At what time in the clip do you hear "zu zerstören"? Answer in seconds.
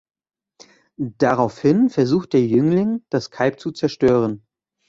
3.59-4.43